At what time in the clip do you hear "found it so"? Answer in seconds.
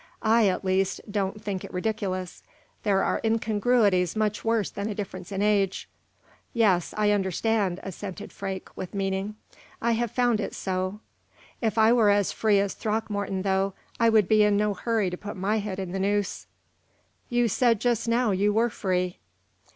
10.09-11.01